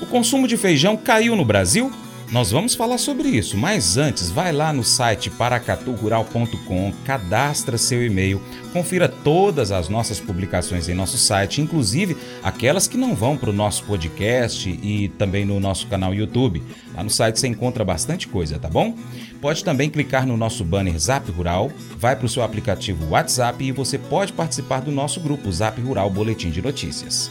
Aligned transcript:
O 0.00 0.06
consumo 0.06 0.48
de 0.48 0.56
feijão 0.56 0.96
caiu 0.96 1.36
no 1.36 1.44
Brasil? 1.44 1.90
Nós 2.32 2.50
vamos 2.50 2.74
falar 2.74 2.98
sobre 2.98 3.28
isso, 3.28 3.56
mas 3.56 3.96
antes, 3.96 4.30
vai 4.30 4.50
lá 4.50 4.72
no 4.72 4.82
site 4.82 5.30
paracaturural.com, 5.30 6.92
cadastra 7.04 7.78
seu 7.78 8.04
e-mail, 8.04 8.42
confira 8.72 9.08
todas 9.08 9.70
as 9.70 9.88
nossas 9.88 10.18
publicações 10.18 10.88
em 10.88 10.94
nosso 10.94 11.16
site, 11.16 11.60
inclusive 11.60 12.16
aquelas 12.42 12.88
que 12.88 12.96
não 12.96 13.14
vão 13.14 13.36
para 13.36 13.50
o 13.50 13.52
nosso 13.52 13.84
podcast 13.84 14.68
e 14.68 15.08
também 15.10 15.44
no 15.44 15.60
nosso 15.60 15.86
canal 15.86 16.14
YouTube. 16.14 16.62
Lá 16.94 17.04
no 17.04 17.10
site 17.10 17.38
você 17.38 17.46
encontra 17.46 17.84
bastante 17.84 18.26
coisa, 18.26 18.58
tá 18.58 18.68
bom? 18.68 18.96
Pode 19.40 19.62
também 19.62 19.90
clicar 19.90 20.26
no 20.26 20.36
nosso 20.36 20.64
banner 20.64 20.98
Zap 20.98 21.30
Rural, 21.30 21.70
vai 21.98 22.16
para 22.16 22.26
o 22.26 22.28
seu 22.28 22.42
aplicativo 22.42 23.10
WhatsApp 23.10 23.62
e 23.62 23.70
você 23.70 23.96
pode 23.96 24.32
participar 24.32 24.80
do 24.80 24.90
nosso 24.90 25.20
grupo 25.20 25.52
Zap 25.52 25.80
Rural 25.80 26.10
Boletim 26.10 26.50
de 26.50 26.60
Notícias. 26.60 27.30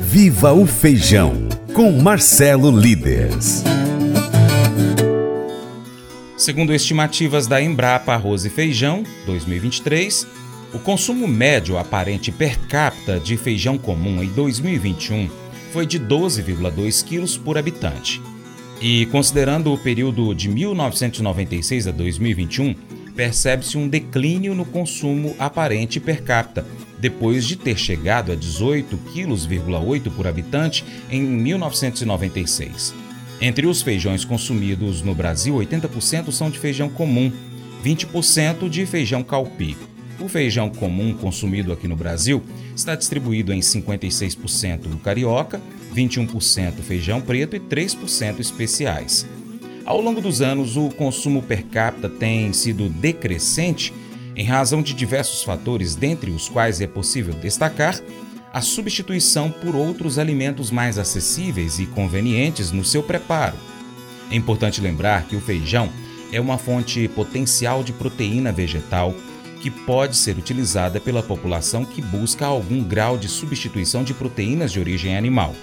Viva 0.00 0.52
o 0.52 0.64
Feijão, 0.64 1.48
com 1.76 1.92
Marcelo 1.92 2.70
Líderes. 2.70 3.62
Segundo 6.34 6.72
estimativas 6.72 7.46
da 7.46 7.60
Embrapa 7.60 8.14
Arroz 8.14 8.46
e 8.46 8.48
Feijão 8.48 9.04
2023, 9.26 10.26
o 10.72 10.78
consumo 10.78 11.28
médio 11.28 11.76
aparente 11.76 12.32
per 12.32 12.58
capita 12.60 13.20
de 13.20 13.36
feijão 13.36 13.76
comum 13.76 14.22
em 14.22 14.28
2021 14.28 15.28
foi 15.70 15.84
de 15.84 16.00
12,2 16.00 17.04
quilos 17.04 17.36
por 17.36 17.58
habitante. 17.58 18.22
E 18.80 19.04
considerando 19.12 19.70
o 19.70 19.76
período 19.76 20.34
de 20.34 20.48
1996 20.48 21.88
a 21.88 21.90
2021, 21.90 22.74
percebe-se 23.14 23.76
um 23.76 23.86
declínio 23.86 24.54
no 24.54 24.64
consumo 24.64 25.36
aparente 25.38 26.00
per 26.00 26.22
capita, 26.22 26.66
depois 26.98 27.46
de 27.46 27.56
ter 27.56 27.78
chegado 27.78 28.32
a 28.32 28.36
18,8 28.36 30.02
kg 30.02 30.10
por 30.10 30.26
habitante 30.26 30.84
em 31.10 31.22
1996. 31.22 32.94
Entre 33.40 33.66
os 33.66 33.82
feijões 33.82 34.24
consumidos 34.24 35.02
no 35.02 35.14
Brasil, 35.14 35.54
80% 35.56 36.32
são 36.32 36.50
de 36.50 36.58
feijão 36.58 36.88
comum, 36.88 37.30
20% 37.84 38.68
de 38.68 38.86
feijão 38.86 39.22
calpi. 39.22 39.76
O 40.18 40.28
feijão 40.28 40.70
comum 40.70 41.12
consumido 41.12 41.72
aqui 41.72 41.86
no 41.86 41.94
Brasil 41.94 42.42
está 42.74 42.94
distribuído 42.94 43.52
em 43.52 43.60
56% 43.60 44.88
do 44.88 44.96
carioca, 44.96 45.60
21% 45.94 46.76
feijão 46.80 47.20
preto 47.20 47.54
e 47.54 47.60
3% 47.60 48.40
especiais. 48.40 49.26
Ao 49.84 50.00
longo 50.00 50.20
dos 50.20 50.40
anos, 50.40 50.76
o 50.76 50.88
consumo 50.88 51.42
per 51.42 51.64
capita 51.66 52.08
tem 52.08 52.52
sido 52.52 52.88
decrescente 52.88 53.92
em 54.36 54.44
razão 54.44 54.82
de 54.82 54.92
diversos 54.92 55.42
fatores, 55.42 55.96
dentre 55.96 56.30
os 56.30 56.48
quais 56.48 56.80
é 56.80 56.86
possível 56.86 57.34
destacar 57.34 57.98
a 58.52 58.60
substituição 58.60 59.50
por 59.50 59.74
outros 59.74 60.18
alimentos 60.18 60.70
mais 60.70 60.98
acessíveis 60.98 61.78
e 61.78 61.86
convenientes 61.86 62.70
no 62.70 62.84
seu 62.84 63.02
preparo. 63.02 63.56
É 64.30 64.36
importante 64.36 64.80
lembrar 64.80 65.24
que 65.24 65.36
o 65.36 65.40
feijão 65.40 65.88
é 66.32 66.40
uma 66.40 66.58
fonte 66.58 67.08
potencial 67.08 67.82
de 67.82 67.92
proteína 67.92 68.52
vegetal 68.52 69.14
que 69.60 69.70
pode 69.70 70.16
ser 70.16 70.36
utilizada 70.36 71.00
pela 71.00 71.22
população 71.22 71.84
que 71.84 72.02
busca 72.02 72.46
algum 72.46 72.84
grau 72.84 73.16
de 73.16 73.28
substituição 73.28 74.04
de 74.04 74.12
proteínas 74.12 74.72
de 74.72 74.78
origem 74.78 75.16
animal. 75.16 75.54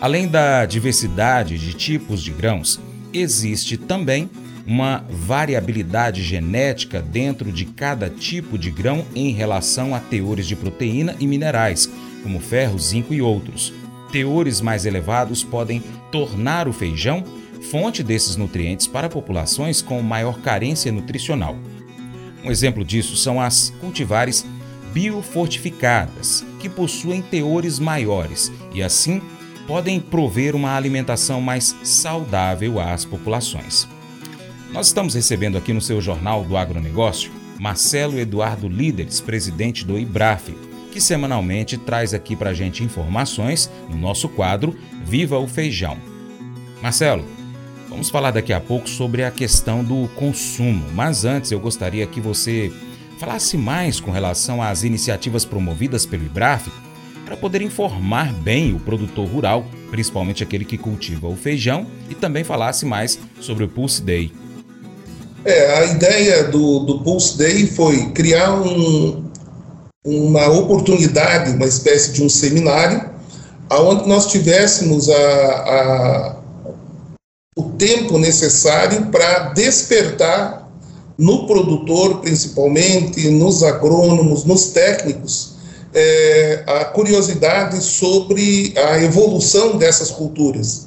Além 0.00 0.26
da 0.26 0.66
diversidade 0.66 1.58
de 1.58 1.74
tipos 1.74 2.22
de 2.22 2.32
grãos, 2.32 2.80
existe 3.12 3.76
também 3.76 4.28
uma 4.66 5.04
variabilidade 5.08 6.22
genética 6.22 7.00
dentro 7.00 7.50
de 7.50 7.64
cada 7.64 8.08
tipo 8.08 8.56
de 8.56 8.70
grão 8.70 9.04
em 9.14 9.32
relação 9.32 9.94
a 9.94 10.00
teores 10.00 10.46
de 10.46 10.54
proteína 10.56 11.16
e 11.18 11.26
minerais, 11.26 11.90
como 12.22 12.40
ferro, 12.40 12.78
zinco 12.78 13.12
e 13.12 13.20
outros. 13.20 13.72
Teores 14.10 14.60
mais 14.60 14.86
elevados 14.86 15.42
podem 15.42 15.82
tornar 16.10 16.68
o 16.68 16.72
feijão 16.72 17.24
fonte 17.70 18.02
desses 18.02 18.36
nutrientes 18.36 18.86
para 18.86 19.08
populações 19.08 19.80
com 19.80 20.02
maior 20.02 20.40
carência 20.40 20.90
nutricional. 20.92 21.56
Um 22.44 22.50
exemplo 22.50 22.84
disso 22.84 23.16
são 23.16 23.40
as 23.40 23.70
cultivares 23.80 24.44
biofortificadas, 24.92 26.44
que 26.58 26.68
possuem 26.68 27.22
teores 27.22 27.78
maiores 27.78 28.52
e 28.74 28.82
assim 28.82 29.22
podem 29.66 30.00
prover 30.00 30.54
uma 30.54 30.76
alimentação 30.76 31.40
mais 31.40 31.74
saudável 31.82 32.80
às 32.80 33.04
populações. 33.04 33.88
Nós 34.72 34.86
estamos 34.86 35.12
recebendo 35.12 35.58
aqui 35.58 35.70
no 35.70 35.82
seu 35.82 36.00
Jornal 36.00 36.44
do 36.44 36.56
Agronegócio 36.56 37.30
Marcelo 37.60 38.18
Eduardo 38.18 38.66
Líderes, 38.66 39.20
presidente 39.20 39.84
do 39.84 39.98
IBRAF, 39.98 40.50
que 40.90 40.98
semanalmente 40.98 41.76
traz 41.76 42.14
aqui 42.14 42.34
para 42.34 42.50
a 42.50 42.54
gente 42.54 42.82
informações 42.82 43.70
no 43.90 43.98
nosso 43.98 44.30
quadro 44.30 44.74
Viva 45.04 45.38
o 45.38 45.46
Feijão. 45.46 45.98
Marcelo, 46.82 47.22
vamos 47.86 48.08
falar 48.08 48.30
daqui 48.30 48.50
a 48.50 48.60
pouco 48.60 48.88
sobre 48.88 49.22
a 49.22 49.30
questão 49.30 49.84
do 49.84 50.08
consumo, 50.16 50.82
mas 50.94 51.26
antes 51.26 51.52
eu 51.52 51.60
gostaria 51.60 52.06
que 52.06 52.20
você 52.20 52.72
falasse 53.18 53.58
mais 53.58 54.00
com 54.00 54.10
relação 54.10 54.62
às 54.62 54.84
iniciativas 54.84 55.44
promovidas 55.44 56.06
pelo 56.06 56.24
IBRAF 56.24 56.70
para 57.26 57.36
poder 57.36 57.60
informar 57.60 58.32
bem 58.32 58.74
o 58.74 58.80
produtor 58.80 59.28
rural, 59.28 59.66
principalmente 59.90 60.42
aquele 60.42 60.64
que 60.64 60.78
cultiva 60.78 61.28
o 61.28 61.36
feijão, 61.36 61.86
e 62.08 62.14
também 62.14 62.42
falasse 62.42 62.86
mais 62.86 63.20
sobre 63.38 63.64
o 63.64 63.68
Pulse 63.68 64.02
Day. 64.02 64.41
É, 65.44 65.78
a 65.78 65.84
ideia 65.86 66.44
do, 66.44 66.80
do 66.80 67.00
Pulse 67.00 67.36
Day 67.36 67.66
foi 67.66 68.10
criar 68.10 68.52
um, 68.52 69.24
uma 70.04 70.48
oportunidade, 70.48 71.50
uma 71.50 71.66
espécie 71.66 72.12
de 72.12 72.22
um 72.22 72.28
seminário, 72.28 73.10
onde 73.70 74.08
nós 74.08 74.26
tivéssemos 74.26 75.08
a, 75.08 75.14
a, 75.14 76.36
o 77.56 77.62
tempo 77.70 78.18
necessário 78.18 79.06
para 79.06 79.50
despertar 79.54 80.70
no 81.18 81.46
produtor, 81.46 82.20
principalmente, 82.20 83.28
nos 83.30 83.62
agrônomos, 83.62 84.44
nos 84.44 84.66
técnicos, 84.66 85.52
é, 85.94 86.64
a 86.66 86.84
curiosidade 86.86 87.82
sobre 87.82 88.72
a 88.76 89.02
evolução 89.02 89.76
dessas 89.76 90.10
culturas. 90.10 90.86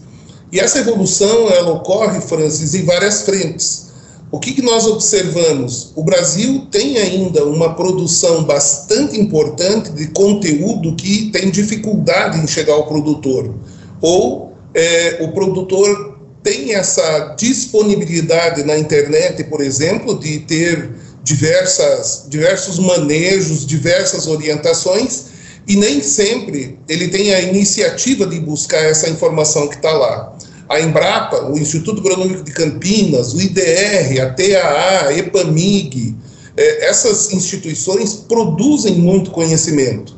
E 0.51 0.59
essa 0.59 0.79
evolução, 0.79 1.49
ela 1.49 1.73
ocorre, 1.73 2.21
Francis, 2.21 2.73
em 2.73 2.85
várias 2.85 3.23
frentes. 3.23 3.84
O 4.31 4.39
que, 4.39 4.53
que 4.53 4.61
nós 4.61 4.85
observamos? 4.87 5.91
O 5.95 6.03
Brasil 6.03 6.67
tem 6.71 6.97
ainda 6.97 7.45
uma 7.45 7.75
produção 7.75 8.43
bastante 8.43 9.19
importante 9.19 9.91
de 9.91 10.07
conteúdo 10.07 10.95
que 10.95 11.29
tem 11.31 11.49
dificuldade 11.49 12.39
em 12.39 12.47
chegar 12.47 12.73
ao 12.73 12.87
produtor. 12.87 13.53
Ou 14.01 14.53
é, 14.73 15.19
o 15.21 15.31
produtor 15.31 16.19
tem 16.43 16.73
essa 16.73 17.35
disponibilidade 17.37 18.63
na 18.63 18.77
internet, 18.77 19.43
por 19.45 19.61
exemplo, 19.61 20.19
de 20.19 20.39
ter 20.39 20.91
diversas, 21.23 22.25
diversos 22.27 22.77
manejos, 22.77 23.65
diversas 23.65 24.27
orientações, 24.27 25.25
e 25.67 25.75
nem 25.75 26.01
sempre 26.01 26.77
ele 26.87 27.07
tem 27.07 27.33
a 27.33 27.41
iniciativa 27.41 28.27
de 28.27 28.39
buscar 28.39 28.83
essa 28.83 29.09
informação 29.09 29.67
que 29.67 29.75
está 29.75 29.91
lá 29.91 30.35
a 30.67 30.79
Embrapa, 30.79 31.45
o 31.45 31.57
Instituto 31.57 31.99
Agronômico 31.99 32.43
de 32.43 32.51
Campinas, 32.51 33.33
o 33.33 33.41
IDR, 33.41 34.21
a 34.21 34.29
TAA, 34.31 35.07
a 35.07 35.17
EPAMIG, 35.17 36.15
é, 36.57 36.89
essas 36.89 37.31
instituições 37.31 38.15
produzem 38.15 38.95
muito 38.95 39.31
conhecimento. 39.31 40.15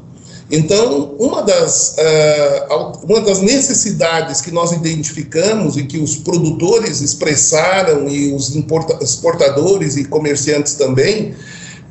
Então, 0.49 1.13
uma 1.19 1.43
das, 1.43 1.95
uh, 1.97 3.03
uma 3.03 3.19
das 3.19 3.41
necessidades 3.41 4.39
que 4.39 4.49
nós 4.49 4.71
identificamos 4.71 5.75
e 5.75 5.83
que 5.83 5.97
os 5.97 6.15
produtores 6.15 7.01
expressaram 7.01 8.07
e 8.07 8.31
os 8.33 8.55
exportadores 9.01 9.97
e 9.97 10.05
comerciantes 10.05 10.75
também, 10.75 11.35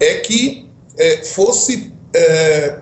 é 0.01 0.15
que 0.21 0.71
é, 0.97 1.23
fosse 1.23 1.93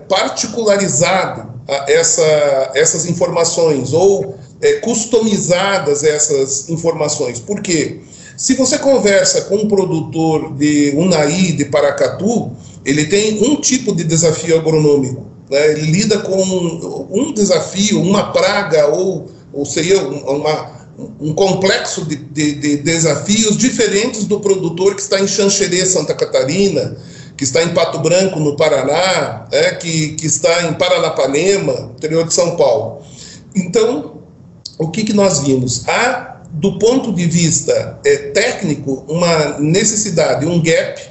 particularizado 0.07 1.55
essa, 1.87 2.71
essas 2.73 3.05
informações 3.05 3.91
ou 3.91 4.37
é, 4.61 4.73
customizadas 4.73 6.03
essas 6.03 6.69
informações. 6.69 7.39
Por 7.39 7.61
quê? 7.61 8.01
Se 8.37 8.53
você 8.53 8.77
conversa 8.77 9.41
com 9.41 9.55
um 9.55 9.67
produtor 9.67 10.53
de 10.53 10.93
Unai, 10.95 11.53
de 11.53 11.65
Paracatu, 11.65 12.51
ele 12.85 13.05
tem 13.05 13.43
um 13.43 13.55
tipo 13.55 13.95
de 13.95 14.03
desafio 14.03 14.57
agronômico. 14.57 15.25
Né? 15.49 15.71
Ele 15.71 15.91
lida 15.91 16.19
com 16.19 16.41
um 17.09 17.33
desafio, 17.33 18.01
uma 18.01 18.31
praga, 18.31 18.87
ou, 18.87 19.29
ou 19.53 19.65
seria 19.65 20.01
uma, 20.01 20.71
um 21.19 21.33
complexo 21.33 22.05
de, 22.05 22.15
de, 22.15 22.53
de, 22.55 22.77
desafios 22.77 23.57
diferentes 23.57 24.25
do 24.25 24.39
produtor 24.39 24.95
que 24.95 25.01
está 25.01 25.19
em 25.19 25.27
Xanxerê, 25.27 25.85
Santa 25.85 26.13
Catarina, 26.13 26.97
que 27.37 27.43
está 27.43 27.63
em 27.63 27.73
Pato 27.73 27.99
Branco, 27.99 28.39
no 28.39 28.55
Paraná, 28.55 29.47
é, 29.51 29.71
que, 29.75 30.09
que 30.09 30.25
está 30.25 30.63
em 30.63 30.73
Paranapanema, 30.73 31.91
interior 31.95 32.25
de 32.27 32.33
São 32.33 32.55
Paulo. 32.55 33.01
Então, 33.55 34.14
o 34.77 34.89
que, 34.89 35.03
que 35.03 35.13
nós 35.13 35.39
vimos? 35.39 35.87
Há, 35.87 36.41
do 36.51 36.77
ponto 36.77 37.11
de 37.13 37.25
vista 37.25 37.99
é, 38.05 38.17
técnico, 38.29 39.05
uma 39.07 39.57
necessidade, 39.59 40.45
um 40.45 40.61
gap. 40.61 41.01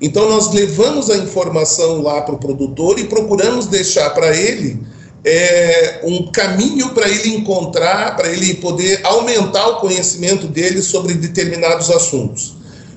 Então, 0.00 0.28
nós 0.28 0.52
levamos 0.52 1.10
a 1.10 1.16
informação 1.16 2.02
lá 2.02 2.22
para 2.22 2.34
o 2.34 2.38
produtor 2.38 2.98
e 2.98 3.04
procuramos 3.04 3.66
deixar 3.66 4.10
para 4.10 4.36
ele 4.36 4.80
é, 5.24 6.00
um 6.04 6.30
caminho 6.30 6.90
para 6.90 7.08
ele 7.08 7.34
encontrar, 7.34 8.16
para 8.16 8.28
ele 8.28 8.54
poder 8.54 9.00
aumentar 9.04 9.66
o 9.68 9.76
conhecimento 9.76 10.46
dele 10.46 10.82
sobre 10.82 11.14
determinados 11.14 11.90
assuntos. 11.90 12.54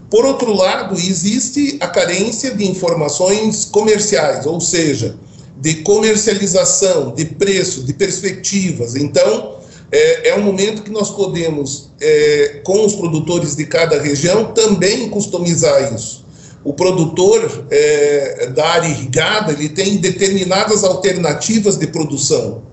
Por 0.09 0.25
outro 0.25 0.53
lado, 0.53 0.95
existe 0.95 1.77
a 1.79 1.87
carência 1.87 2.51
de 2.53 2.65
informações 2.65 3.65
comerciais, 3.65 4.45
ou 4.45 4.59
seja, 4.59 5.17
de 5.57 5.75
comercialização, 5.75 7.13
de 7.13 7.25
preço, 7.25 7.83
de 7.83 7.93
perspectivas. 7.93 8.95
Então, 8.95 9.56
é, 9.91 10.29
é 10.29 10.35
um 10.35 10.43
momento 10.43 10.83
que 10.83 10.91
nós 10.91 11.09
podemos, 11.09 11.89
é, 12.01 12.61
com 12.63 12.85
os 12.85 12.95
produtores 12.95 13.55
de 13.55 13.65
cada 13.65 14.01
região, 14.01 14.51
também 14.53 15.09
customizar 15.09 15.93
isso. 15.93 16.25
O 16.63 16.73
produtor 16.73 17.65
é, 17.71 18.47
da 18.53 18.67
área 18.67 18.87
irrigada 18.87 19.53
ele 19.53 19.69
tem 19.69 19.97
determinadas 19.97 20.83
alternativas 20.83 21.77
de 21.77 21.87
produção. 21.87 22.63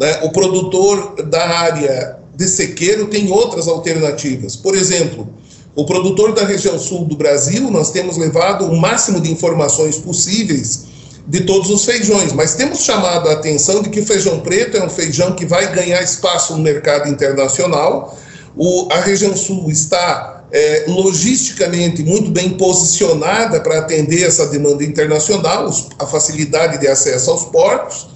Né? 0.00 0.20
O 0.24 0.30
produtor 0.30 1.22
da 1.22 1.46
área 1.48 2.18
de 2.34 2.48
sequeiro 2.48 3.06
tem 3.06 3.30
outras 3.30 3.68
alternativas. 3.68 4.56
Por 4.56 4.74
exemplo, 4.74 5.28
o 5.76 5.84
produtor 5.84 6.32
da 6.34 6.44
região 6.44 6.78
sul 6.78 7.04
do 7.04 7.16
Brasil, 7.16 7.70
nós 7.70 7.92
temos 7.92 8.16
levado 8.16 8.64
o 8.64 8.76
máximo 8.76 9.20
de 9.20 9.30
informações 9.30 9.98
possíveis 9.98 10.86
de 11.26 11.40
todos 11.40 11.70
os 11.70 11.84
feijões, 11.84 12.32
mas 12.32 12.54
temos 12.54 12.80
chamado 12.80 13.28
a 13.28 13.32
atenção 13.32 13.82
de 13.82 13.88
que 13.88 14.00
o 14.00 14.06
feijão 14.06 14.40
preto 14.40 14.76
é 14.76 14.84
um 14.84 14.90
feijão 14.90 15.32
que 15.32 15.46
vai 15.46 15.72
ganhar 15.74 16.02
espaço 16.02 16.54
no 16.54 16.62
mercado 16.62 17.08
internacional. 17.08 18.18
O, 18.54 18.88
a 18.92 19.00
região 19.00 19.34
sul 19.34 19.70
está 19.70 20.44
é, 20.52 20.84
logisticamente 20.86 22.02
muito 22.02 22.30
bem 22.30 22.50
posicionada 22.50 23.60
para 23.60 23.78
atender 23.78 24.22
essa 24.22 24.46
demanda 24.46 24.84
internacional, 24.84 25.70
a 25.98 26.06
facilidade 26.06 26.78
de 26.78 26.86
acesso 26.86 27.30
aos 27.30 27.44
portos. 27.46 28.06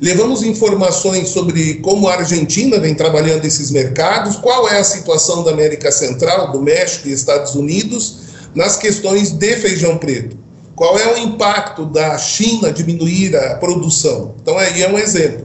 Levamos 0.00 0.42
informações 0.42 1.28
sobre 1.28 1.74
como 1.74 2.08
a 2.08 2.14
Argentina 2.14 2.78
vem 2.78 2.94
trabalhando 2.94 3.44
esses 3.44 3.70
mercados, 3.70 4.36
qual 4.36 4.68
é 4.68 4.78
a 4.78 4.84
situação 4.84 5.44
da 5.44 5.52
América 5.52 5.90
Central, 5.90 6.52
do 6.52 6.60
México 6.60 7.08
e 7.08 7.12
Estados 7.12 7.54
Unidos 7.54 8.18
nas 8.54 8.76
questões 8.76 9.30
de 9.30 9.56
feijão 9.56 9.96
preto. 9.96 10.47
Qual 10.78 10.96
é 10.96 11.12
o 11.12 11.18
impacto 11.18 11.86
da 11.86 12.16
China 12.18 12.70
diminuir 12.72 13.34
a 13.34 13.56
produção? 13.56 14.36
Então, 14.40 14.56
aí 14.56 14.80
é 14.80 14.88
um 14.88 14.96
exemplo. 14.96 15.44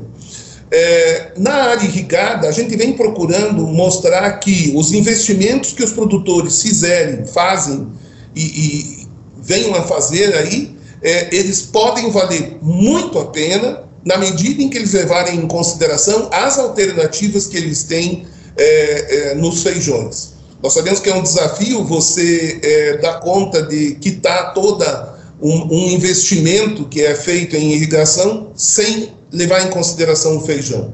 É, 0.69 1.31
na 1.35 1.53
área 1.53 1.83
irrigada, 1.83 2.47
a 2.47 2.51
gente 2.51 2.77
vem 2.77 2.93
procurando 2.93 3.65
mostrar 3.65 4.31
que 4.33 4.71
os 4.75 4.93
investimentos 4.93 5.73
que 5.73 5.83
os 5.83 5.91
produtores 5.91 6.61
fizerem, 6.61 7.25
fazem 7.25 7.87
e, 8.35 8.43
e 8.43 9.07
venham 9.41 9.73
a 9.73 9.81
fazer 9.81 10.35
aí, 10.35 10.77
é, 11.01 11.35
eles 11.35 11.63
podem 11.63 12.11
valer 12.11 12.59
muito 12.61 13.17
a 13.17 13.25
pena 13.25 13.85
na 14.05 14.17
medida 14.17 14.61
em 14.61 14.69
que 14.69 14.77
eles 14.77 14.93
levarem 14.93 15.39
em 15.39 15.47
consideração 15.47 16.29
as 16.31 16.59
alternativas 16.59 17.47
que 17.47 17.57
eles 17.57 17.81
têm 17.81 18.27
é, 18.55 19.31
é 19.31 19.33
nos 19.33 19.63
feijões. 19.63 20.33
Nós 20.61 20.73
sabemos 20.73 20.99
que 20.99 21.09
é 21.09 21.15
um 21.15 21.23
desafio 21.23 21.83
você 21.83 22.59
é, 22.61 22.97
dar 22.97 23.19
conta 23.19 23.63
de 23.63 23.95
quitar 23.95 24.53
toda 24.53 25.12
um, 25.43 25.75
um 25.75 25.89
investimento 25.89 26.85
que 26.85 27.01
é 27.01 27.13
feito 27.13 27.55
em 27.55 27.73
irrigação 27.73 28.51
sem 28.55 29.09
levar 29.31 29.67
em 29.67 29.69
consideração 29.69 30.37
o 30.37 30.41
feijão. 30.41 30.93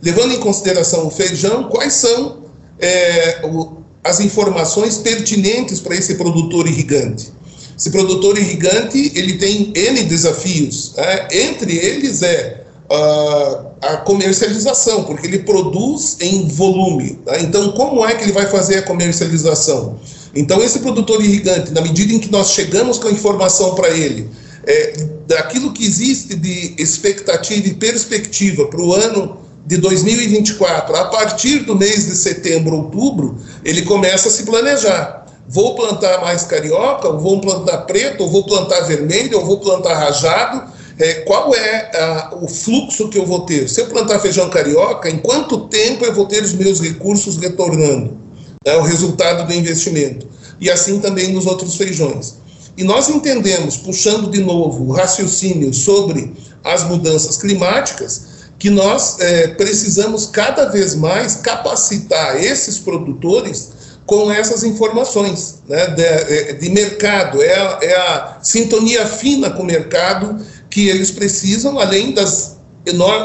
Levando 0.00 0.34
em 0.34 0.38
consideração 0.38 1.08
o 1.08 1.10
feijão, 1.10 1.64
quais 1.64 1.94
são 1.94 2.44
é, 2.78 3.40
o, 3.44 3.78
as 4.04 4.20
informações 4.20 4.98
pertinentes 4.98 5.80
para 5.80 5.96
esse 5.96 6.14
produtor 6.14 6.68
irrigante? 6.68 7.32
Esse 7.76 7.90
produtor 7.90 8.38
irrigante 8.38 9.12
ele 9.16 9.34
tem 9.34 9.72
n 9.74 10.04
desafios. 10.04 10.94
É? 10.96 11.46
Entre 11.46 11.76
eles 11.76 12.22
é 12.22 12.64
uh, 12.90 13.68
a 13.80 13.96
comercialização, 13.98 15.04
porque 15.04 15.26
ele 15.26 15.40
produz 15.40 16.16
em 16.20 16.46
volume. 16.46 17.18
Tá? 17.24 17.40
Então, 17.40 17.72
como 17.72 18.04
é 18.06 18.14
que 18.14 18.24
ele 18.24 18.32
vai 18.32 18.46
fazer 18.46 18.78
a 18.78 18.82
comercialização? 18.82 19.98
Então, 20.34 20.62
esse 20.62 20.80
produtor 20.80 21.22
irrigante, 21.22 21.72
na 21.72 21.80
medida 21.80 22.12
em 22.12 22.18
que 22.18 22.30
nós 22.30 22.50
chegamos 22.50 22.98
com 22.98 23.08
a 23.08 23.12
informação 23.12 23.74
para 23.74 23.90
ele, 23.90 24.28
é, 24.66 25.06
daquilo 25.26 25.72
que 25.72 25.84
existe 25.84 26.34
de 26.34 26.74
expectativa 26.78 27.66
e 27.66 27.74
perspectiva 27.74 28.66
para 28.66 28.80
o 28.80 28.92
ano 28.92 29.38
de 29.66 29.76
2024, 29.78 30.96
a 30.96 31.04
partir 31.06 31.60
do 31.60 31.76
mês 31.76 32.06
de 32.06 32.16
setembro, 32.16 32.76
outubro, 32.76 33.38
ele 33.64 33.82
começa 33.82 34.28
a 34.28 34.30
se 34.30 34.44
planejar. 34.44 35.26
Vou 35.48 35.74
plantar 35.74 36.20
mais 36.20 36.44
carioca, 36.44 37.08
ou 37.08 37.18
vou 37.18 37.40
plantar 37.40 37.78
preto, 37.78 38.22
ou 38.22 38.30
vou 38.30 38.44
plantar 38.44 38.80
vermelho, 38.82 39.38
ou 39.38 39.44
vou 39.44 39.58
plantar 39.58 39.94
rajado. 39.94 40.70
É, 40.98 41.14
qual 41.20 41.54
é 41.54 41.90
a, 41.96 42.34
o 42.40 42.48
fluxo 42.48 43.08
que 43.08 43.18
eu 43.18 43.24
vou 43.24 43.40
ter? 43.40 43.68
Se 43.68 43.80
eu 43.80 43.86
plantar 43.86 44.18
feijão 44.20 44.50
carioca, 44.50 45.08
em 45.08 45.18
quanto 45.18 45.68
tempo 45.68 46.04
eu 46.04 46.12
vou 46.12 46.26
ter 46.26 46.42
os 46.42 46.52
meus 46.52 46.80
recursos 46.80 47.36
retornando? 47.36 48.27
É 48.68 48.76
o 48.76 48.82
resultado 48.82 49.46
do 49.46 49.52
investimento. 49.52 50.26
E 50.60 50.70
assim 50.70 51.00
também 51.00 51.32
nos 51.32 51.46
outros 51.46 51.76
feijões. 51.76 52.36
E 52.76 52.84
nós 52.84 53.08
entendemos, 53.08 53.76
puxando 53.76 54.30
de 54.30 54.40
novo 54.40 54.84
o 54.84 54.92
raciocínio 54.92 55.72
sobre 55.74 56.32
as 56.62 56.84
mudanças 56.84 57.36
climáticas, 57.36 58.38
que 58.58 58.70
nós 58.70 59.18
é, 59.20 59.48
precisamos 59.48 60.26
cada 60.26 60.66
vez 60.66 60.94
mais 60.94 61.36
capacitar 61.36 62.36
esses 62.42 62.78
produtores 62.78 63.70
com 64.04 64.32
essas 64.32 64.64
informações 64.64 65.56
né, 65.68 65.86
de, 65.88 66.02
é, 66.02 66.52
de 66.54 66.70
mercado. 66.70 67.42
É 67.42 67.54
a, 67.54 67.78
é 67.82 67.96
a 67.96 68.38
sintonia 68.42 69.06
fina 69.06 69.50
com 69.50 69.62
o 69.62 69.66
mercado 69.66 70.44
que 70.70 70.88
eles 70.88 71.10
precisam, 71.10 71.78
além 71.78 72.12
das 72.12 72.58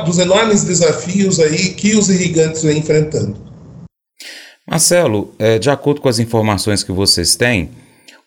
dos 0.05 0.17
enormes 0.17 0.63
desafios 0.63 1.39
aí 1.39 1.69
que 1.69 1.95
os 1.95 2.09
irrigantes 2.09 2.63
vêm 2.63 2.79
enfrentando. 2.79 3.37
Marcelo, 4.67 5.33
é, 5.37 5.59
de 5.59 5.69
acordo 5.69 6.01
com 6.01 6.09
as 6.09 6.19
informações 6.19 6.83
que 6.83 6.91
vocês 6.91 7.35
têm, 7.35 7.69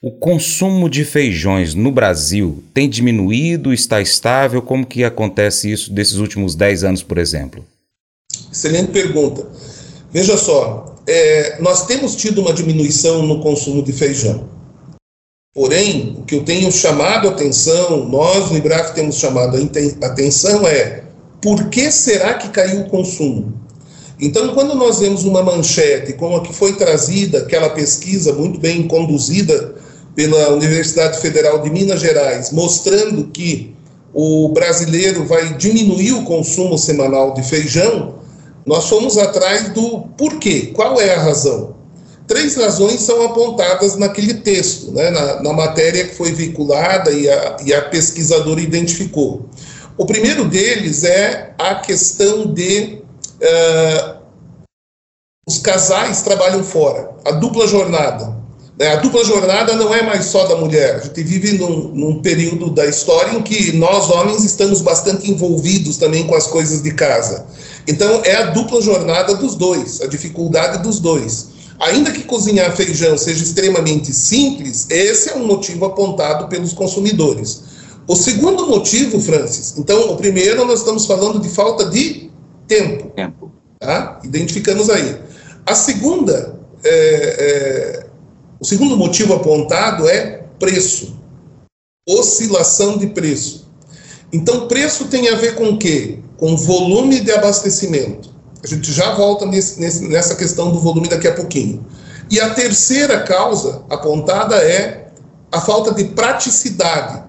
o 0.02 0.10
consumo 0.10 0.88
de 0.88 1.04
feijões 1.04 1.74
no 1.74 1.90
Brasil 1.90 2.62
tem 2.74 2.88
diminuído, 2.88 3.72
está 3.72 4.00
estável? 4.00 4.60
Como 4.60 4.86
que 4.86 5.02
acontece 5.02 5.72
isso 5.72 5.92
desses 5.92 6.16
últimos 6.16 6.54
10 6.54 6.84
anos, 6.84 7.02
por 7.02 7.18
exemplo? 7.18 7.64
Excelente 8.52 8.92
pergunta. 8.92 9.46
Veja 10.12 10.36
só, 10.36 10.96
é, 11.06 11.60
nós 11.60 11.86
temos 11.86 12.14
tido 12.14 12.40
uma 12.42 12.52
diminuição 12.52 13.22
no 13.26 13.40
consumo 13.40 13.82
de 13.82 13.92
feijão. 13.92 14.48
Porém, 15.54 16.16
o 16.18 16.22
que 16.22 16.34
eu 16.34 16.44
tenho 16.44 16.70
chamado 16.70 17.28
a 17.28 17.30
atenção, 17.30 18.06
nós 18.06 18.50
no 18.50 18.58
IBRAF 18.58 18.94
temos 18.94 19.16
chamado 19.16 19.56
a 19.56 20.06
atenção 20.06 20.66
é 20.66 21.04
por 21.40 21.68
que 21.70 21.90
será 21.90 22.34
que 22.34 22.50
caiu 22.50 22.82
o 22.82 22.90
consumo? 22.90 23.65
Então, 24.18 24.54
quando 24.54 24.74
nós 24.74 24.98
vemos 24.98 25.24
uma 25.24 25.42
manchete 25.42 26.14
como 26.14 26.37
a 26.37 26.42
que 26.42 26.52
foi 26.52 26.73
trazida, 26.73 27.38
aquela 27.38 27.70
pesquisa 27.70 28.32
muito 28.32 28.58
bem 28.58 28.88
conduzida 28.88 29.75
pela 30.14 30.52
Universidade 30.52 31.20
Federal 31.20 31.61
de 31.61 31.70
Minas 31.70 32.00
Gerais, 32.00 32.50
mostrando 32.50 33.26
que 33.26 33.75
o 34.14 34.49
brasileiro 34.49 35.26
vai 35.26 35.54
diminuir 35.54 36.12
o 36.12 36.25
consumo 36.25 36.78
semanal 36.78 37.35
de 37.35 37.42
feijão, 37.42 38.14
nós 38.64 38.88
fomos 38.88 39.18
atrás 39.18 39.68
do 39.75 40.00
porquê, 40.16 40.73
qual 40.75 40.99
é 40.99 41.14
a 41.14 41.20
razão. 41.20 41.76
Três 42.26 42.56
razões 42.56 43.02
são 43.02 43.23
apontadas 43.25 43.96
naquele 43.96 44.35
texto, 44.35 44.90
né, 44.90 45.11
na, 45.11 45.42
na 45.42 45.52
matéria 45.52 46.06
que 46.06 46.14
foi 46.14 46.32
vinculada 46.32 47.12
e 47.12 47.28
a, 47.28 47.56
e 47.64 47.75
a 47.75 47.82
pesquisadora 47.82 48.61
identificou. 48.61 49.49
O 49.99 50.06
primeiro 50.06 50.46
deles 50.46 51.04
é 51.04 51.52
a 51.58 51.76
questão 51.76 52.52
de 52.52 53.02
uh, 53.43 54.16
os 55.47 55.59
casais 55.59 56.23
trabalham 56.23 56.64
fora, 56.64 57.11
a 57.25 57.33
dupla 57.33 57.66
jornada. 57.66 58.37
Né? 58.78 58.88
A 58.88 58.97
dupla 58.97 59.25
jornada 59.25 59.75
não 59.75 59.95
é 59.95 60.02
mais 60.02 60.26
só 60.26 60.47
da 60.47 60.57
mulher. 60.57 60.97
A 60.97 60.99
gente 61.00 61.23
vive 61.23 61.57
num, 61.57 61.88
num, 61.95 62.21
período 62.21 62.71
da 62.71 62.87
história 62.87 63.33
em 63.33 63.43
que 63.43 63.73
nós, 63.73 64.11
homens, 64.11 64.45
estamos 64.45 64.81
bastante 64.81 65.31
envolvidos 65.31 65.97
também 65.97 66.26
com 66.26 66.35
as 66.35 66.47
coisas 66.47 66.83
de 66.83 66.93
casa. 66.93 67.47
Então, 67.88 68.21
é 68.25 68.35
a 68.37 68.50
dupla 68.50 68.81
jornada 68.83 69.35
dos 69.35 69.55
dois, 69.55 70.00
a 70.02 70.07
dificuldade 70.07 70.83
dos 70.83 71.00
dois. 71.00 71.49
Ainda 71.78 72.11
que 72.11 72.23
cozinhar 72.25 72.75
feijão 72.75 73.16
seja 73.19 73.43
extremamente 73.43 74.12
simples, 74.12 74.87
esse 74.90 75.31
é 75.31 75.37
um 75.37 75.47
motivo 75.47 75.85
apontado 75.85 76.49
pelos 76.49 76.73
consumidores. 76.73 77.62
O 78.09 78.14
segundo 78.16 78.66
motivo, 78.66 79.21
Francis, 79.21 79.75
então, 79.76 80.12
o 80.12 80.16
primeiro, 80.16 80.64
nós 80.64 80.81
estamos 80.81 81.07
falando 81.07 81.40
de 81.40 81.49
falta 81.49 81.85
de 81.87 82.25
tempo. 82.66 83.11
Tempo. 83.11 83.52
Tá? 83.78 84.20
Identificamos 84.25 84.88
aí. 84.90 85.20
A 85.64 85.75
segunda, 85.75 86.58
é, 86.85 86.90
é, 86.90 88.06
o 88.61 88.64
segundo 88.64 88.96
motivo 88.96 89.35
apontado 89.35 90.08
é 90.08 90.44
preço, 90.58 91.18
oscilação 92.08 92.96
de 92.99 93.08
preço. 93.08 93.70
Então, 94.32 94.68
preço 94.68 95.06
tem 95.06 95.28
a 95.28 95.37
ver 95.37 95.54
com 95.54 95.70
o 95.70 95.78
quê? 95.78 96.18
Com 96.37 96.56
volume 96.56 97.20
de 97.20 97.32
abastecimento. 97.32 98.35
A 98.62 98.66
gente 98.66 98.92
já 98.92 99.14
volta 99.14 99.46
nesse, 99.46 99.80
nesse, 99.80 100.08
nessa 100.08 100.35
questão 100.35 100.73
do 100.73 100.80
volume 100.80 101.08
daqui 101.08 101.28
a 101.28 101.35
pouquinho. 101.35 101.87
E 102.30 102.40
a 102.40 102.50
terceira 102.50 103.23
causa 103.23 103.85
apontada 103.88 104.56
é 104.56 105.08
a 105.52 105.61
falta 105.61 105.94
de 105.94 106.04
praticidade 106.04 107.25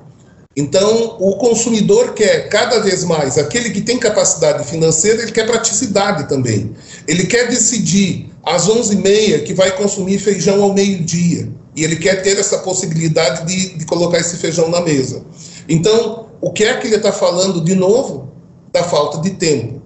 Então, 0.57 1.17
o 1.19 1.37
consumidor 1.37 2.15
quer 2.15 2.49
cada 2.49 2.79
vez 2.79 3.03
mais, 3.03 3.37
aquele 3.37 3.69
que 3.69 3.79
tem 3.79 3.99
capacidade 3.99 4.67
financeira, 4.67 5.21
ele 5.21 5.31
quer 5.31 5.45
praticidade 5.45 6.27
também. 6.27 6.73
Ele 7.07 7.27
quer 7.27 7.47
decidir 7.47 8.31
às 8.43 8.67
11h30 8.67 9.43
que 9.43 9.53
vai 9.53 9.77
consumir 9.77 10.17
feijão 10.17 10.63
ao 10.63 10.73
meio-dia. 10.73 11.47
E 11.75 11.83
ele 11.83 11.95
quer 11.97 12.23
ter 12.23 12.39
essa 12.39 12.57
possibilidade 12.57 13.45
de, 13.45 13.77
de 13.77 13.85
colocar 13.85 14.17
esse 14.17 14.37
feijão 14.37 14.67
na 14.67 14.81
mesa. 14.81 15.23
Então, 15.69 16.25
o 16.41 16.51
que 16.51 16.63
é 16.63 16.75
que 16.77 16.87
ele 16.87 16.95
está 16.95 17.11
falando 17.11 17.61
de 17.61 17.75
novo? 17.75 18.33
Da 18.73 18.83
falta 18.83 19.19
de 19.19 19.29
tempo. 19.35 19.79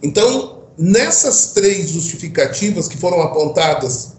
Então, 0.00 0.62
nessas 0.78 1.48
três 1.48 1.90
justificativas 1.90 2.86
que 2.86 2.96
foram 2.96 3.20
apontadas 3.22 4.15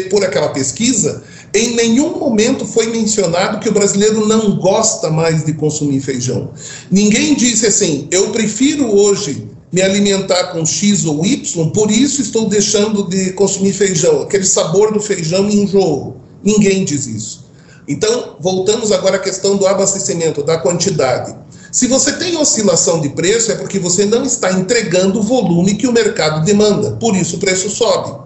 por 0.00 0.24
aquela 0.24 0.48
pesquisa, 0.48 1.22
em 1.54 1.74
nenhum 1.74 2.18
momento 2.18 2.64
foi 2.64 2.86
mencionado 2.86 3.58
que 3.58 3.68
o 3.68 3.72
brasileiro 3.72 4.26
não 4.26 4.56
gosta 4.56 5.10
mais 5.10 5.44
de 5.44 5.52
consumir 5.52 6.00
feijão. 6.00 6.50
Ninguém 6.90 7.34
disse 7.34 7.66
assim, 7.66 8.08
eu 8.10 8.30
prefiro 8.30 8.94
hoje 8.94 9.48
me 9.72 9.80
alimentar 9.80 10.48
com 10.48 10.64
X 10.64 11.04
ou 11.04 11.24
Y, 11.24 11.70
por 11.70 11.90
isso 11.90 12.20
estou 12.20 12.48
deixando 12.48 13.08
de 13.08 13.32
consumir 13.32 13.72
feijão. 13.72 14.22
Aquele 14.22 14.44
sabor 14.44 14.92
do 14.92 15.00
feijão 15.00 15.44
me 15.44 15.56
enjoo. 15.56 16.16
Ninguém 16.42 16.84
diz 16.84 17.06
isso. 17.06 17.46
Então, 17.88 18.36
voltamos 18.38 18.92
agora 18.92 19.16
à 19.16 19.18
questão 19.18 19.56
do 19.56 19.66
abastecimento, 19.66 20.42
da 20.42 20.58
quantidade. 20.58 21.34
Se 21.70 21.86
você 21.86 22.12
tem 22.12 22.36
oscilação 22.36 23.00
de 23.00 23.08
preço, 23.08 23.50
é 23.50 23.54
porque 23.54 23.78
você 23.78 24.04
não 24.04 24.24
está 24.24 24.52
entregando 24.52 25.20
o 25.20 25.22
volume 25.22 25.74
que 25.74 25.86
o 25.86 25.92
mercado 25.92 26.44
demanda, 26.44 26.92
por 26.92 27.16
isso 27.16 27.36
o 27.36 27.38
preço 27.38 27.70
sobe. 27.70 28.22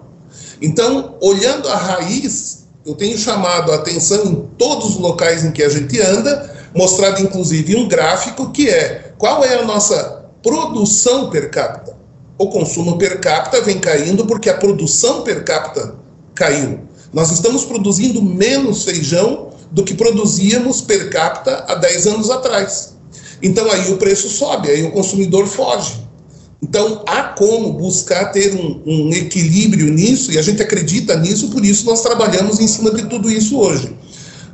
Então, 0.61 1.15
olhando 1.21 1.67
a 1.69 1.75
raiz, 1.75 2.67
eu 2.85 2.95
tenho 2.95 3.17
chamado 3.17 3.71
a 3.71 3.75
atenção 3.75 4.25
em 4.25 4.35
todos 4.57 4.91
os 4.91 4.97
locais 4.97 5.43
em 5.43 5.51
que 5.51 5.61
a 5.61 5.69
gente 5.69 5.99
anda, 5.99 6.55
mostrado 6.73 7.21
inclusive 7.21 7.75
um 7.75 7.87
gráfico 7.87 8.51
que 8.51 8.69
é 8.69 9.13
qual 9.17 9.43
é 9.43 9.55
a 9.55 9.65
nossa 9.65 10.25
produção 10.41 11.29
per 11.29 11.51
capita. 11.51 11.95
O 12.37 12.47
consumo 12.47 12.97
per 12.97 13.19
capita 13.19 13.61
vem 13.61 13.79
caindo 13.79 14.25
porque 14.25 14.49
a 14.49 14.57
produção 14.57 15.23
per 15.23 15.43
capita 15.43 15.95
caiu. 16.33 16.81
Nós 17.11 17.31
estamos 17.31 17.65
produzindo 17.65 18.21
menos 18.21 18.83
feijão 18.83 19.49
do 19.71 19.83
que 19.83 19.93
produzíamos 19.93 20.81
per 20.81 21.09
capita 21.09 21.65
há 21.67 21.75
10 21.75 22.07
anos 22.07 22.29
atrás. 22.29 22.95
Então 23.41 23.69
aí 23.71 23.91
o 23.91 23.97
preço 23.97 24.29
sobe, 24.29 24.69
aí 24.69 24.83
o 24.83 24.91
consumidor 24.91 25.45
foge. 25.47 26.06
Então, 26.61 27.03
há 27.05 27.21
como 27.23 27.73
buscar 27.73 28.31
ter 28.31 28.55
um, 28.55 28.81
um, 28.85 29.13
equilíbrio 29.13 29.93
nisso, 29.93 30.31
e 30.31 30.39
a 30.39 30.41
gente 30.41 30.61
acredita 30.61 31.15
nisso, 31.15 31.49
por 31.49 31.63
isso 31.63 31.85
nós 31.85 32.01
trabalhamos 32.01 32.59
em 32.59 32.67
cima 32.67 32.91
de 32.91 33.03
tudo 33.03 33.29
isso 33.29 33.59
hoje. 33.59 33.95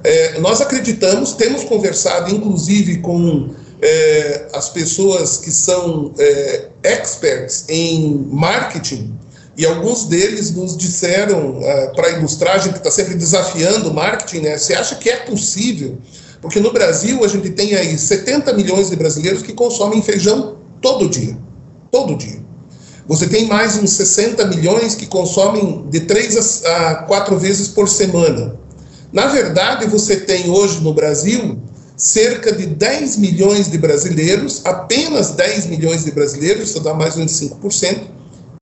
É, 0.04 0.40
nós 0.40 0.60
acreditamos, 0.60 1.32
temos 1.32 1.64
conversado, 1.64 2.30
inclusive, 2.30 2.98
com 2.98 3.52
é, 3.82 4.48
as 4.54 4.68
pessoas 4.70 5.38
que 5.38 5.50
são 5.50 6.14
é, 6.18 6.68
experts 6.84 7.66
em 7.70 8.28
marketing, 8.30 9.14
e 9.56 9.66
alguns 9.66 10.06
deles 10.06 10.52
nos 10.52 10.76
disseram, 10.76 11.60
é, 11.62 11.88
para 11.96 12.10
ilustrar, 12.10 12.56
a 12.56 12.60
gente 12.60 12.78
está 12.78 12.92
sempre 12.92 13.14
desafiando 13.14 13.90
o 13.90 13.94
marketing, 13.94 14.40
né? 14.40 14.58
Você 14.58 14.74
acha 14.74 14.96
que 14.96 15.10
é 15.10 15.18
possível? 15.18 16.00
Porque 16.42 16.60
no 16.60 16.74
Brasil 16.74 17.24
a 17.24 17.28
gente 17.30 17.52
tem 17.52 17.76
aí 17.76 17.98
70 17.98 18.52
milhões 18.54 18.90
de 18.90 18.96
brasileiros 18.98 19.42
que 19.42 19.54
consomem 19.54 20.02
feijão 20.02 20.58
todo 20.82 21.08
dia 21.08 21.38
todo 21.94 22.16
dia. 22.16 22.42
Você 23.08 23.28
tem 23.28 23.48
mais 23.48 23.78
uns 23.78 23.92
60 23.92 24.48
milhões 24.48 24.96
que 24.96 25.06
consomem 25.06 25.86
de 25.92 26.00
3 26.00 26.66
a 26.66 26.96
4 26.96 27.38
vezes 27.38 27.68
por 27.68 27.88
semana. 27.88 28.56
Na 29.12 29.28
verdade, 29.28 29.86
você 29.86 30.18
tem 30.18 30.50
hoje 30.50 30.82
no 30.82 30.92
Brasil 30.92 31.60
cerca 31.96 32.52
de 32.52 32.66
10 32.66 33.18
milhões 33.18 33.70
de 33.70 33.78
brasileiros, 33.78 34.62
apenas 34.66 35.32
10 35.32 35.68
milhões 35.68 36.04
de 36.04 36.12
brasileiros, 36.12 36.72
isso 36.72 36.80
dá 36.80 36.96
mais 36.96 37.14
ou 37.14 37.20
menos 37.20 37.34
5%, 37.34 38.08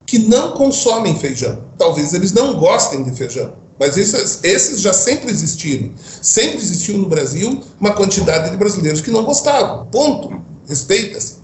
que 0.04 0.18
não 0.18 0.52
consomem 0.52 1.18
feijão. 1.18 1.64
Talvez 1.78 2.12
eles 2.12 2.34
não 2.34 2.58
gostem 2.58 3.02
de 3.02 3.12
feijão, 3.12 3.54
mas 3.80 3.96
esses, 3.96 4.40
esses 4.42 4.82
já 4.82 4.92
sempre 4.92 5.30
existiram. 5.30 5.92
Sempre 6.20 6.58
existiu 6.58 6.98
no 6.98 7.08
Brasil 7.08 7.62
uma 7.80 7.92
quantidade 7.92 8.50
de 8.50 8.58
brasileiros 8.58 9.00
que 9.00 9.10
não 9.10 9.24
gostavam. 9.24 9.86
Ponto. 9.86 10.42
Respeita-se. 10.68 11.41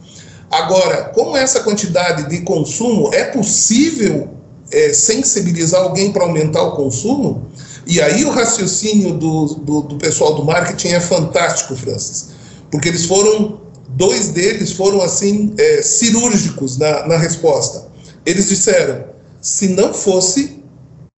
Agora, 0.51 1.05
com 1.15 1.37
essa 1.37 1.61
quantidade 1.61 2.29
de 2.29 2.41
consumo, 2.41 3.13
é 3.13 3.25
possível 3.25 4.31
é, 4.71 4.93
sensibilizar 4.93 5.83
alguém 5.83 6.13
para 6.13 6.25
aumentar 6.25 6.63
o 6.63 6.73
consumo? 6.73 7.49
E 7.87 8.01
aí 8.01 8.25
o 8.25 8.31
raciocínio 8.31 9.15
do, 9.15 9.47
do, 9.55 9.83
do, 9.83 9.97
pessoal 9.97 10.35
do 10.35 10.45
marketing 10.45 10.89
é 10.89 11.01
fantástico, 11.01 11.75
Francis, 11.75 12.31
porque 12.71 12.89
eles 12.89 13.07
foram, 13.07 13.61
dois 13.89 14.29
deles 14.29 14.73
foram 14.73 15.01
assim, 15.01 15.55
é, 15.59 15.83
cirúrgicos 15.83 16.77
na, 16.77 17.07
na 17.07 17.17
resposta. 17.17 17.89
Eles 18.27 18.49
disseram: 18.49 19.05
se 19.41 19.69
não 19.69 19.95
fosse 19.95 20.63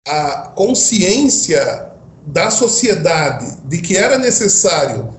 a 0.07 0.51
consciência 0.55 1.91
da 2.25 2.49
sociedade 2.49 3.57
de 3.65 3.79
que 3.79 3.97
era 3.97 4.17
necessário 4.17 5.09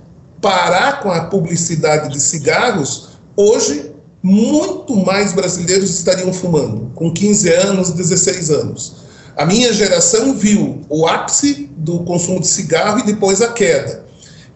parar 0.41 1.03
com 1.03 1.11
a 1.11 1.25
publicidade 1.25 2.09
de 2.11 2.21
cigarros, 2.21 3.11
hoje 3.37 3.92
muito 4.23 4.95
mais 4.97 5.33
brasileiros 5.33 5.91
estariam 5.91 6.33
fumando, 6.33 6.93
com 6.95 7.13
15 7.13 7.53
anos, 7.53 7.91
16 7.91 8.51
anos. 8.51 8.97
A 9.37 9.45
minha 9.45 9.73
geração 9.73 10.35
viu 10.35 10.83
o 10.89 11.07
ápice 11.07 11.71
do 11.77 12.01
consumo 12.05 12.39
de 12.41 12.47
cigarro 12.47 13.01
e 13.01 13.07
depois 13.07 13.43
a 13.43 13.53
queda. 13.53 14.05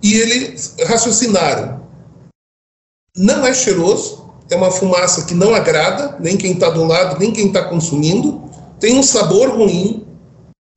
E 0.03 0.15
eles 0.15 0.75
raciocinaram: 0.87 1.81
não 3.17 3.47
é 3.47 3.53
cheiroso, 3.53 4.31
é 4.51 4.57
uma 4.57 4.71
fumaça 4.71 5.25
que 5.25 5.35
não 5.35 5.55
agrada, 5.55 6.17
nem 6.21 6.37
quem 6.37 6.53
está 6.53 6.71
do 6.71 6.85
lado, 6.85 7.19
nem 7.19 7.33
quem 7.33 7.49
está 7.49 7.65
consumindo, 7.65 8.45
tem 8.79 8.99
um 8.99 9.03
sabor 9.03 9.51
ruim, 9.51 10.07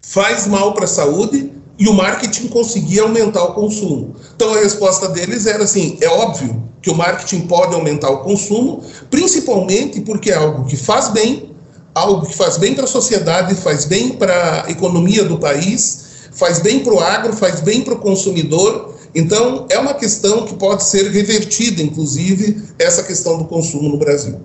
faz 0.01 0.47
mal 0.47 0.73
para 0.73 0.85
a 0.85 0.87
saúde 0.87 1.51
e 1.79 1.87
o 1.87 1.93
marketing 1.93 2.49
conseguia 2.49 3.03
aumentar 3.03 3.41
o 3.43 3.53
consumo. 3.53 4.15
Então 4.35 4.53
a 4.53 4.59
resposta 4.59 5.07
deles 5.07 5.45
era 5.45 5.63
assim: 5.63 5.97
é 6.01 6.09
óbvio 6.09 6.61
que 6.81 6.89
o 6.89 6.95
marketing 6.95 7.41
pode 7.47 7.73
aumentar 7.73 8.09
o 8.09 8.17
consumo, 8.19 8.83
principalmente 9.09 10.01
porque 10.01 10.29
é 10.29 10.35
algo 10.35 10.65
que 10.65 10.75
faz 10.75 11.07
bem, 11.09 11.51
algo 11.95 12.25
que 12.25 12.35
faz 12.35 12.57
bem 12.57 12.75
para 12.75 12.83
a 12.83 12.87
sociedade, 12.87 13.55
faz 13.55 13.85
bem 13.85 14.09
para 14.09 14.65
a 14.65 14.71
economia 14.71 15.23
do 15.23 15.37
país, 15.37 16.05
faz 16.31 16.59
bem 16.59 16.81
para 16.81 16.93
o 16.93 16.99
agro, 16.99 17.33
faz 17.33 17.61
bem 17.61 17.81
para 17.81 17.93
o 17.93 17.99
consumidor. 17.99 18.95
Então, 19.15 19.65
é 19.69 19.79
uma 19.79 19.95
questão 19.95 20.45
que 20.45 20.53
pode 20.53 20.83
ser 20.83 21.09
revertida, 21.09 21.81
inclusive, 21.81 22.61
essa 22.77 23.01
questão 23.01 23.39
do 23.39 23.45
consumo 23.45 23.89
no 23.89 23.97
Brasil. 23.97 24.39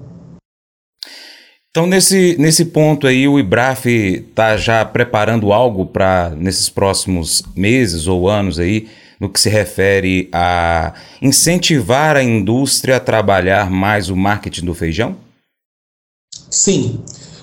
Então, 1.76 1.88
nesse, 1.88 2.36
nesse 2.38 2.66
ponto 2.66 3.04
aí, 3.04 3.26
o 3.26 3.36
IBRAF 3.36 3.88
está 3.88 4.56
já 4.56 4.84
preparando 4.84 5.52
algo 5.52 5.84
para, 5.84 6.30
nesses 6.38 6.68
próximos 6.68 7.42
meses 7.56 8.06
ou 8.06 8.28
anos 8.28 8.60
aí, 8.60 8.86
no 9.18 9.28
que 9.28 9.40
se 9.40 9.48
refere 9.48 10.28
a 10.32 10.94
incentivar 11.20 12.16
a 12.16 12.22
indústria 12.22 12.98
a 12.98 13.00
trabalhar 13.00 13.68
mais 13.72 14.08
o 14.08 14.14
marketing 14.14 14.66
do 14.66 14.72
feijão? 14.72 15.16
Sim. 16.48 17.00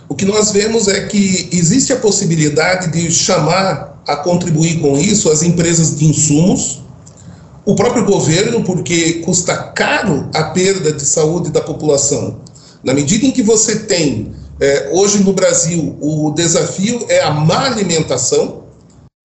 O 0.07 0.15
que 0.15 0.23
nós 0.23 0.53
vemos 0.53 0.87
é 0.87 1.07
que 1.07 1.49
existe 1.51 1.91
a 1.91 1.97
possibilidade 1.97 2.89
de 2.89 3.11
chamar 3.11 4.01
a 4.07 4.15
contribuir 4.15 4.79
com 4.79 4.97
isso 4.97 5.29
as 5.29 5.43
empresas 5.43 5.97
de 5.99 6.05
insumos, 6.05 6.81
o 7.65 7.75
próprio 7.75 8.05
governo, 8.05 8.63
porque 8.63 9.15
custa 9.25 9.57
caro 9.57 10.29
a 10.33 10.43
perda 10.45 10.93
de 10.93 11.03
saúde 11.03 11.51
da 11.51 11.59
população. 11.59 12.39
Na 12.83 12.93
medida 12.93 13.25
em 13.25 13.31
que 13.31 13.43
você 13.43 13.79
tem, 13.79 14.33
é, 14.59 14.89
hoje 14.91 15.23
no 15.23 15.33
Brasil, 15.33 15.97
o 16.01 16.31
desafio 16.31 17.05
é 17.09 17.21
a 17.21 17.31
má 17.31 17.65
alimentação 17.65 18.63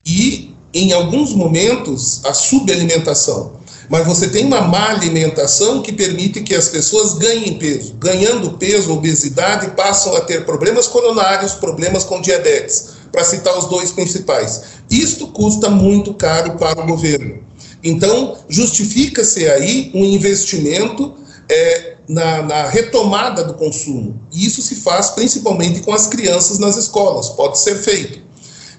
e 0.04 0.56
em 0.76 0.92
alguns 0.92 1.32
momentos, 1.32 2.20
a 2.22 2.34
subalimentação. 2.34 3.56
Mas 3.88 4.06
você 4.06 4.28
tem 4.28 4.44
uma 4.44 4.60
má 4.60 4.90
alimentação 4.90 5.80
que 5.80 5.90
permite 5.90 6.42
que 6.42 6.54
as 6.54 6.68
pessoas 6.68 7.14
ganhem 7.14 7.56
peso. 7.56 7.94
Ganhando 7.94 8.58
peso, 8.58 8.92
obesidade, 8.92 9.70
passam 9.70 10.14
a 10.14 10.20
ter 10.20 10.44
problemas 10.44 10.86
coronários, 10.86 11.54
problemas 11.54 12.04
com 12.04 12.20
diabetes, 12.20 12.88
para 13.10 13.24
citar 13.24 13.56
os 13.56 13.66
dois 13.70 13.90
principais. 13.92 14.64
Isto 14.90 15.28
custa 15.28 15.70
muito 15.70 16.12
caro 16.12 16.58
para 16.58 16.78
o 16.78 16.86
governo. 16.86 17.38
Então, 17.82 18.36
justifica-se 18.48 19.48
aí 19.48 19.90
um 19.94 20.04
investimento 20.04 21.14
é, 21.48 21.95
na, 22.08 22.42
na, 22.42 22.68
retomada 22.68 23.44
do 23.44 23.54
consumo. 23.54 24.20
E 24.32 24.46
isso 24.46 24.62
se 24.62 24.76
faz 24.76 25.10
principalmente 25.10 25.80
com 25.80 25.92
as 25.92 26.06
crianças 26.06 26.58
nas 26.58 26.76
escolas, 26.76 27.30
pode 27.30 27.58
ser 27.58 27.76
feito. 27.76 28.20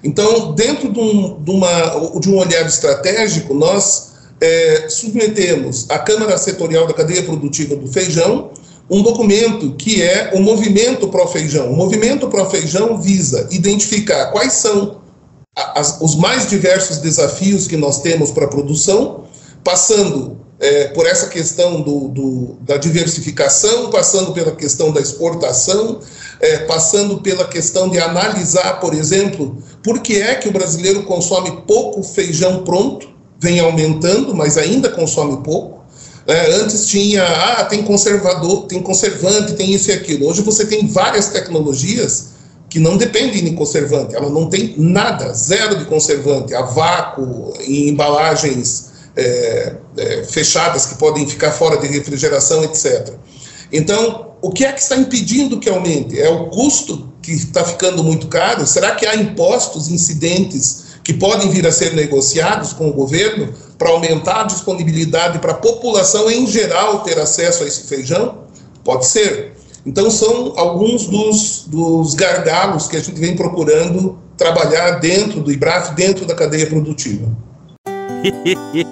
Então, 0.02 0.52
dentro 0.54 0.92
de 0.92 1.00
um, 1.00 1.42
de 1.42 1.50
uma, 1.50 2.18
de 2.20 2.30
um 2.30 2.38
olhar 2.38 2.64
estratégico, 2.66 3.52
nós 3.52 4.12
é, 4.40 4.86
submetemos 4.88 5.86
à 5.88 5.98
Câmara 5.98 6.38
Setorial 6.38 6.86
da 6.86 6.94
Cadeia 6.94 7.22
Produtiva 7.22 7.74
do 7.74 7.86
Feijão 7.88 8.50
um 8.90 9.02
documento 9.02 9.72
que 9.72 10.02
é 10.02 10.30
o 10.34 10.40
Movimento 10.40 11.08
Pro 11.08 11.26
Feijão. 11.26 11.70
O 11.70 11.76
Movimento 11.76 12.28
Pro 12.28 12.48
Feijão 12.48 12.98
visa 12.98 13.46
identificar 13.50 14.26
quais 14.26 14.54
são 14.54 15.00
as, 15.54 16.00
os 16.00 16.14
mais 16.14 16.48
diversos 16.48 16.98
desafios 16.98 17.66
que 17.66 17.76
nós 17.76 18.00
temos 18.00 18.30
para 18.30 18.46
a 18.46 18.48
produção, 18.48 19.24
passando 19.62 20.37
é, 20.60 20.88
por 20.88 21.06
essa 21.06 21.28
questão 21.28 21.80
do, 21.80 22.08
do, 22.08 22.56
da 22.62 22.76
diversificação, 22.76 23.90
passando 23.90 24.32
pela 24.32 24.52
questão 24.52 24.90
da 24.90 25.00
exportação, 25.00 26.00
é, 26.40 26.58
passando 26.58 27.18
pela 27.18 27.46
questão 27.46 27.88
de 27.88 27.98
analisar, 27.98 28.80
por 28.80 28.92
exemplo, 28.92 29.62
por 29.82 30.00
que 30.00 30.20
é 30.20 30.34
que 30.34 30.48
o 30.48 30.52
brasileiro 30.52 31.04
consome 31.04 31.62
pouco 31.66 32.02
feijão 32.02 32.64
pronto, 32.64 33.08
vem 33.40 33.60
aumentando, 33.60 34.34
mas 34.34 34.58
ainda 34.58 34.88
consome 34.88 35.42
pouco. 35.44 35.78
É, 36.26 36.52
antes 36.56 36.88
tinha, 36.88 37.24
ah, 37.24 37.64
tem 37.64 37.82
conservador, 37.84 38.66
tem 38.66 38.82
conservante, 38.82 39.54
tem 39.54 39.72
isso 39.72 39.90
e 39.90 39.94
aquilo. 39.94 40.28
Hoje 40.28 40.42
você 40.42 40.66
tem 40.66 40.86
várias 40.86 41.28
tecnologias 41.28 42.30
que 42.68 42.78
não 42.78 42.98
dependem 42.98 43.44
de 43.44 43.52
conservante, 43.52 44.14
ela 44.14 44.28
não 44.28 44.46
tem 44.50 44.74
nada, 44.76 45.32
zero 45.32 45.76
de 45.76 45.86
conservante, 45.86 46.54
a 46.54 46.60
vácuo, 46.60 47.54
em 47.60 47.88
embalagens 47.88 48.88
é, 49.18 49.74
é, 49.96 50.22
fechadas 50.22 50.86
que 50.86 50.94
podem 50.94 51.26
ficar 51.26 51.50
fora 51.50 51.76
de 51.76 51.88
refrigeração, 51.88 52.62
etc. 52.62 53.14
Então, 53.72 54.28
o 54.40 54.50
que 54.50 54.64
é 54.64 54.72
que 54.72 54.80
está 54.80 54.96
impedindo 54.96 55.58
que 55.58 55.68
aumente? 55.68 56.18
É 56.20 56.30
o 56.30 56.46
custo 56.46 57.12
que 57.20 57.32
está 57.32 57.64
ficando 57.64 58.04
muito 58.04 58.28
caro? 58.28 58.64
Será 58.64 58.92
que 58.94 59.04
há 59.04 59.16
impostos 59.16 59.88
incidentes 59.88 60.86
que 61.02 61.12
podem 61.12 61.50
vir 61.50 61.66
a 61.66 61.72
ser 61.72 61.94
negociados 61.94 62.72
com 62.72 62.88
o 62.88 62.92
governo 62.92 63.52
para 63.76 63.90
aumentar 63.90 64.42
a 64.42 64.44
disponibilidade 64.44 65.40
para 65.40 65.52
a 65.52 65.56
população 65.56 66.30
em 66.30 66.46
geral 66.46 67.00
ter 67.00 67.18
acesso 67.18 67.64
a 67.64 67.66
esse 67.66 67.88
feijão? 67.88 68.44
Pode 68.84 69.04
ser. 69.06 69.54
Então, 69.84 70.10
são 70.10 70.52
alguns 70.56 71.06
dos, 71.06 71.64
dos 71.66 72.14
gargalos 72.14 72.86
que 72.86 72.96
a 72.96 73.00
gente 73.00 73.18
vem 73.18 73.34
procurando 73.34 74.18
trabalhar 74.36 75.00
dentro 75.00 75.40
do 75.40 75.50
IBRAF, 75.50 75.94
dentro 75.96 76.24
da 76.24 76.36
cadeia 76.36 76.66
produtiva. 76.66 77.26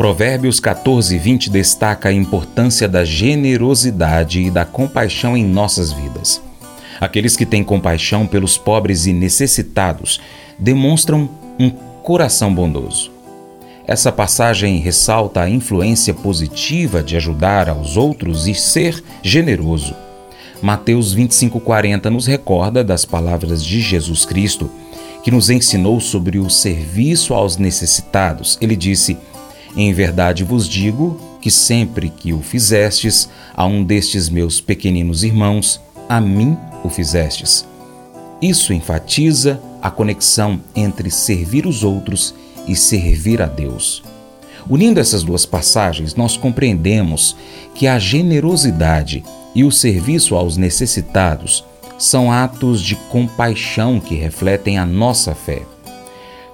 Provérbios 0.00 0.60
14, 0.60 1.18
20 1.18 1.50
destaca 1.50 2.08
a 2.08 2.12
importância 2.12 2.88
da 2.88 3.04
generosidade 3.04 4.40
e 4.40 4.50
da 4.50 4.64
compaixão 4.64 5.36
em 5.36 5.44
nossas 5.44 5.92
vidas. 5.92 6.40
Aqueles 6.98 7.36
que 7.36 7.44
têm 7.44 7.62
compaixão 7.62 8.26
pelos 8.26 8.56
pobres 8.56 9.04
e 9.04 9.12
necessitados 9.12 10.18
demonstram 10.58 11.28
um 11.58 11.68
coração 12.02 12.54
bondoso. 12.54 13.12
Essa 13.86 14.10
passagem 14.10 14.78
ressalta 14.78 15.42
a 15.42 15.50
influência 15.50 16.14
positiva 16.14 17.02
de 17.02 17.14
ajudar 17.18 17.68
aos 17.68 17.98
outros 17.98 18.48
e 18.48 18.54
ser 18.54 19.04
generoso. 19.22 19.94
Mateus 20.62 21.14
25:40 21.14 22.08
nos 22.08 22.26
recorda 22.26 22.82
das 22.82 23.04
palavras 23.04 23.62
de 23.62 23.82
Jesus 23.82 24.24
Cristo, 24.24 24.70
que 25.22 25.30
nos 25.30 25.50
ensinou 25.50 26.00
sobre 26.00 26.38
o 26.38 26.48
serviço 26.48 27.34
aos 27.34 27.58
necessitados. 27.58 28.56
Ele 28.62 28.74
disse: 28.74 29.18
em 29.76 29.92
verdade 29.92 30.44
vos 30.44 30.68
digo 30.68 31.20
que 31.40 31.50
sempre 31.50 32.10
que 32.10 32.32
o 32.32 32.42
fizestes 32.42 33.28
a 33.54 33.64
um 33.66 33.82
destes 33.82 34.28
meus 34.28 34.60
pequeninos 34.60 35.24
irmãos, 35.24 35.80
a 36.08 36.20
mim 36.20 36.56
o 36.84 36.88
fizestes. 36.88 37.66
Isso 38.42 38.72
enfatiza 38.72 39.60
a 39.80 39.90
conexão 39.90 40.60
entre 40.74 41.10
servir 41.10 41.66
os 41.66 41.84
outros 41.84 42.34
e 42.66 42.74
servir 42.74 43.40
a 43.40 43.46
Deus. 43.46 44.02
Unindo 44.68 45.00
essas 45.00 45.22
duas 45.22 45.46
passagens, 45.46 46.14
nós 46.14 46.36
compreendemos 46.36 47.36
que 47.74 47.86
a 47.86 47.98
generosidade 47.98 49.24
e 49.54 49.64
o 49.64 49.72
serviço 49.72 50.34
aos 50.34 50.56
necessitados 50.56 51.64
são 51.98 52.32
atos 52.32 52.80
de 52.80 52.96
compaixão 52.96 54.00
que 54.00 54.14
refletem 54.14 54.78
a 54.78 54.86
nossa 54.86 55.34
fé. 55.34 55.62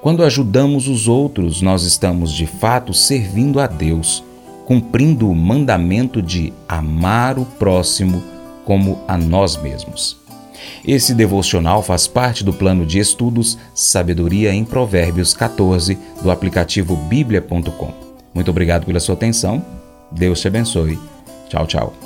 Quando 0.01 0.23
ajudamos 0.23 0.89
os 0.89 1.09
outros, 1.09 1.63
nós 1.63 1.83
estamos 1.83 2.33
de 2.33 2.47
fato 2.47 2.95
servindo 2.95 3.59
a 3.59 3.67
Deus, 3.67 4.23
cumprindo 4.65 5.29
o 5.31 5.35
mandamento 5.35 6.23
de 6.23 6.53
amar 6.69 7.39
o 7.39 7.45
próximo 7.45 8.23
como 8.65 8.99
a 9.09 9.17
nós 9.17 9.57
mesmos. 9.57 10.17
Esse 10.85 11.15
devocional 11.15 11.83
faz 11.83 12.07
parte 12.07 12.45
do 12.45 12.53
plano 12.53 12.85
de 12.85 12.99
estudos 12.99 13.59
Sabedoria 13.75 14.53
em 14.53 14.65
Provérbios 14.65 15.35
14 15.35 15.99
do 16.23 16.31
aplicativo 16.31 16.97
bíblia.com. 16.97 17.93
Muito 18.35 18.51
obrigado 18.51 18.85
pela 18.87 19.01
sua 19.01 19.15
atenção. 19.15 19.65
Deus 20.11 20.41
te 20.41 20.49
abençoe. 20.49 20.99
Tchau, 21.49 21.67
tchau. 21.67 22.06